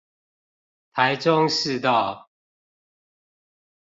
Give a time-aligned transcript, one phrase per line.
[0.93, 2.31] 台中市道